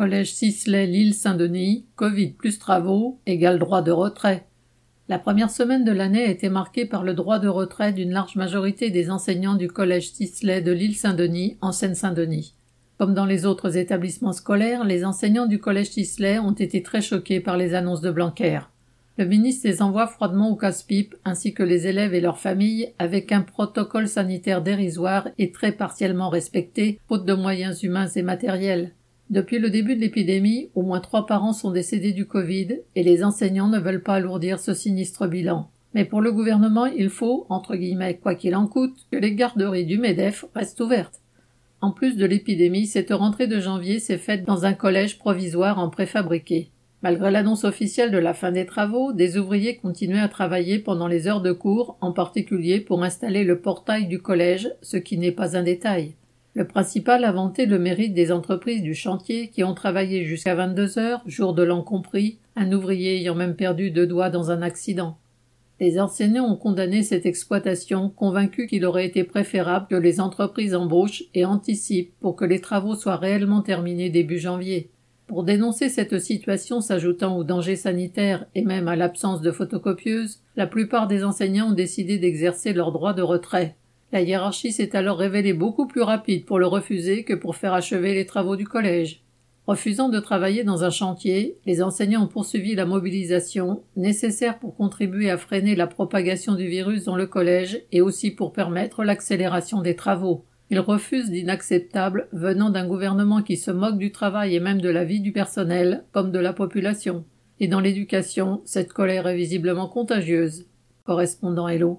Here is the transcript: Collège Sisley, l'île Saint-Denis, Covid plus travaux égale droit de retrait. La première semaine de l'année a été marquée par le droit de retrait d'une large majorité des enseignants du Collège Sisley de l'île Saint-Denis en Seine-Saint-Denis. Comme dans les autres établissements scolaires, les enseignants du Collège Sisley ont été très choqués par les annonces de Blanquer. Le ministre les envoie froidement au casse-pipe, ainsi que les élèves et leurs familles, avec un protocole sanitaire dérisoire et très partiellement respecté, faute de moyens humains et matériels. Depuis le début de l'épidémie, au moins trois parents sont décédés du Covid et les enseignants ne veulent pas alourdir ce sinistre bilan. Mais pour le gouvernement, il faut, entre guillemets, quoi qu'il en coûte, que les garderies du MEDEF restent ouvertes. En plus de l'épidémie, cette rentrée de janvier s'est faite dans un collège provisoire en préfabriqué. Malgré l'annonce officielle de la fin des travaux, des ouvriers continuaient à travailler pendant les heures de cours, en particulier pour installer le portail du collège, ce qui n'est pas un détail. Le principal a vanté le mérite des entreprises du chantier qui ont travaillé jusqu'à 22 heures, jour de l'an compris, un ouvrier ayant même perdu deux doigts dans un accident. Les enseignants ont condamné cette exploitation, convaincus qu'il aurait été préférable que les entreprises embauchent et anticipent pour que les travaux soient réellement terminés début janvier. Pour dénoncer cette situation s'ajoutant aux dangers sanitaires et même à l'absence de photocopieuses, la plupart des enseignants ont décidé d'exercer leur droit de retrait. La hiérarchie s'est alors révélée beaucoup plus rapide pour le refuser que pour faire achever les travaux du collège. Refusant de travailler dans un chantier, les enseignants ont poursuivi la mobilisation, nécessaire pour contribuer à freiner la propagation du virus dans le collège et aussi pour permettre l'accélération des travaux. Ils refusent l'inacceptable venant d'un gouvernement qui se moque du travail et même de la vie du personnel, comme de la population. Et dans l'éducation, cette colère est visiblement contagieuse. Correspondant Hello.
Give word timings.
Collège 0.00 0.32
Sisley, 0.32 0.86
l'île 0.86 1.12
Saint-Denis, 1.12 1.84
Covid 1.94 2.28
plus 2.28 2.58
travaux 2.58 3.20
égale 3.26 3.58
droit 3.58 3.82
de 3.82 3.90
retrait. 3.90 4.46
La 5.10 5.18
première 5.18 5.50
semaine 5.50 5.84
de 5.84 5.92
l'année 5.92 6.24
a 6.24 6.30
été 6.30 6.48
marquée 6.48 6.86
par 6.86 7.04
le 7.04 7.12
droit 7.12 7.38
de 7.38 7.48
retrait 7.48 7.92
d'une 7.92 8.12
large 8.12 8.34
majorité 8.34 8.88
des 8.88 9.10
enseignants 9.10 9.56
du 9.56 9.68
Collège 9.68 10.12
Sisley 10.12 10.62
de 10.62 10.72
l'île 10.72 10.96
Saint-Denis 10.96 11.58
en 11.60 11.70
Seine-Saint-Denis. 11.70 12.54
Comme 12.96 13.12
dans 13.12 13.26
les 13.26 13.44
autres 13.44 13.76
établissements 13.76 14.32
scolaires, 14.32 14.86
les 14.86 15.04
enseignants 15.04 15.44
du 15.44 15.58
Collège 15.58 15.90
Sisley 15.90 16.38
ont 16.38 16.52
été 16.52 16.82
très 16.82 17.02
choqués 17.02 17.40
par 17.40 17.58
les 17.58 17.74
annonces 17.74 18.00
de 18.00 18.10
Blanquer. 18.10 18.60
Le 19.18 19.26
ministre 19.26 19.68
les 19.68 19.82
envoie 19.82 20.06
froidement 20.06 20.48
au 20.48 20.56
casse-pipe, 20.56 21.14
ainsi 21.26 21.52
que 21.52 21.62
les 21.62 21.86
élèves 21.86 22.14
et 22.14 22.22
leurs 22.22 22.38
familles, 22.38 22.94
avec 22.98 23.32
un 23.32 23.42
protocole 23.42 24.08
sanitaire 24.08 24.62
dérisoire 24.62 25.28
et 25.36 25.52
très 25.52 25.72
partiellement 25.72 26.30
respecté, 26.30 26.98
faute 27.06 27.26
de 27.26 27.34
moyens 27.34 27.82
humains 27.82 28.08
et 28.08 28.22
matériels. 28.22 28.94
Depuis 29.30 29.60
le 29.60 29.70
début 29.70 29.94
de 29.94 30.00
l'épidémie, 30.00 30.70
au 30.74 30.82
moins 30.82 30.98
trois 30.98 31.24
parents 31.24 31.52
sont 31.52 31.70
décédés 31.70 32.12
du 32.12 32.26
Covid 32.26 32.80
et 32.96 33.04
les 33.04 33.22
enseignants 33.22 33.68
ne 33.68 33.78
veulent 33.78 34.02
pas 34.02 34.14
alourdir 34.14 34.58
ce 34.58 34.74
sinistre 34.74 35.28
bilan. 35.28 35.70
Mais 35.94 36.04
pour 36.04 36.20
le 36.20 36.32
gouvernement, 36.32 36.86
il 36.86 37.10
faut, 37.10 37.46
entre 37.48 37.76
guillemets, 37.76 38.18
quoi 38.20 38.34
qu'il 38.34 38.56
en 38.56 38.66
coûte, 38.66 39.06
que 39.12 39.16
les 39.16 39.36
garderies 39.36 39.86
du 39.86 39.98
MEDEF 39.98 40.46
restent 40.52 40.80
ouvertes. 40.80 41.20
En 41.80 41.92
plus 41.92 42.16
de 42.16 42.26
l'épidémie, 42.26 42.88
cette 42.88 43.12
rentrée 43.12 43.46
de 43.46 43.60
janvier 43.60 44.00
s'est 44.00 44.18
faite 44.18 44.44
dans 44.44 44.64
un 44.64 44.72
collège 44.72 45.18
provisoire 45.18 45.78
en 45.78 45.90
préfabriqué. 45.90 46.70
Malgré 47.02 47.30
l'annonce 47.30 47.62
officielle 47.62 48.10
de 48.10 48.18
la 48.18 48.34
fin 48.34 48.50
des 48.50 48.66
travaux, 48.66 49.12
des 49.12 49.38
ouvriers 49.38 49.76
continuaient 49.76 50.18
à 50.18 50.28
travailler 50.28 50.80
pendant 50.80 51.06
les 51.06 51.28
heures 51.28 51.40
de 51.40 51.52
cours, 51.52 51.96
en 52.00 52.10
particulier 52.10 52.80
pour 52.80 53.04
installer 53.04 53.44
le 53.44 53.60
portail 53.60 54.08
du 54.08 54.20
collège, 54.20 54.70
ce 54.82 54.96
qui 54.96 55.18
n'est 55.18 55.30
pas 55.30 55.56
un 55.56 55.62
détail. 55.62 56.14
Le 56.54 56.66
principal 56.66 57.24
a 57.24 57.30
vanté 57.30 57.64
le 57.64 57.78
mérite 57.78 58.12
des 58.12 58.32
entreprises 58.32 58.82
du 58.82 58.94
chantier 58.94 59.48
qui 59.50 59.62
ont 59.62 59.74
travaillé 59.74 60.24
jusqu'à 60.24 60.56
22 60.56 60.98
heures, 60.98 61.22
jour 61.26 61.54
de 61.54 61.62
l'an 61.62 61.82
compris, 61.82 62.38
un 62.56 62.72
ouvrier 62.72 63.18
ayant 63.18 63.36
même 63.36 63.54
perdu 63.54 63.92
deux 63.92 64.06
doigts 64.08 64.30
dans 64.30 64.50
un 64.50 64.60
accident. 64.60 65.16
Les 65.78 66.00
enseignants 66.00 66.50
ont 66.50 66.56
condamné 66.56 67.04
cette 67.04 67.24
exploitation, 67.24 68.10
convaincus 68.10 68.68
qu'il 68.68 68.84
aurait 68.84 69.06
été 69.06 69.22
préférable 69.22 69.86
que 69.88 69.94
les 69.94 70.20
entreprises 70.20 70.74
embauchent 70.74 71.22
et 71.34 71.44
anticipent 71.44 72.12
pour 72.20 72.34
que 72.34 72.44
les 72.44 72.60
travaux 72.60 72.96
soient 72.96 73.16
réellement 73.16 73.62
terminés 73.62 74.10
début 74.10 74.38
janvier. 74.38 74.90
Pour 75.28 75.44
dénoncer 75.44 75.88
cette 75.88 76.18
situation 76.18 76.80
s'ajoutant 76.80 77.36
aux 77.36 77.44
dangers 77.44 77.76
sanitaires 77.76 78.46
et 78.56 78.64
même 78.64 78.88
à 78.88 78.96
l'absence 78.96 79.40
de 79.40 79.52
photocopieuses, 79.52 80.40
la 80.56 80.66
plupart 80.66 81.06
des 81.06 81.22
enseignants 81.22 81.68
ont 81.68 81.74
décidé 81.74 82.18
d'exercer 82.18 82.72
leur 82.72 82.90
droit 82.90 83.14
de 83.14 83.22
retrait. 83.22 83.76
La 84.12 84.22
hiérarchie 84.22 84.72
s'est 84.72 84.96
alors 84.96 85.18
révélée 85.18 85.52
beaucoup 85.52 85.86
plus 85.86 86.02
rapide 86.02 86.44
pour 86.44 86.58
le 86.58 86.66
refuser 86.66 87.22
que 87.22 87.34
pour 87.34 87.54
faire 87.54 87.74
achever 87.74 88.14
les 88.14 88.26
travaux 88.26 88.56
du 88.56 88.66
collège. 88.66 89.22
Refusant 89.66 90.08
de 90.08 90.18
travailler 90.18 90.64
dans 90.64 90.82
un 90.82 90.90
chantier, 90.90 91.58
les 91.64 91.80
enseignants 91.80 92.24
ont 92.24 92.28
poursuivi 92.28 92.74
la 92.74 92.86
mobilisation, 92.86 93.84
nécessaire 93.96 94.58
pour 94.58 94.74
contribuer 94.74 95.30
à 95.30 95.38
freiner 95.38 95.76
la 95.76 95.86
propagation 95.86 96.56
du 96.56 96.66
virus 96.66 97.04
dans 97.04 97.14
le 97.14 97.26
collège 97.26 97.82
et 97.92 98.00
aussi 98.00 98.32
pour 98.32 98.52
permettre 98.52 99.04
l'accélération 99.04 99.80
des 99.80 99.94
travaux. 99.94 100.44
Ils 100.70 100.80
refusent 100.80 101.30
l'inacceptable 101.30 102.28
venant 102.32 102.70
d'un 102.70 102.88
gouvernement 102.88 103.42
qui 103.42 103.56
se 103.56 103.70
moque 103.70 103.98
du 103.98 104.10
travail 104.10 104.56
et 104.56 104.60
même 104.60 104.80
de 104.80 104.88
la 104.88 105.04
vie 105.04 105.20
du 105.20 105.30
personnel, 105.30 106.04
comme 106.10 106.32
de 106.32 106.38
la 106.40 106.52
population. 106.52 107.24
Et 107.60 107.68
dans 107.68 107.80
l'éducation, 107.80 108.62
cette 108.64 108.92
colère 108.92 109.28
est 109.28 109.36
visiblement 109.36 109.88
contagieuse. 109.88 110.66
Correspondant 111.04 111.68
Hello. 111.68 111.88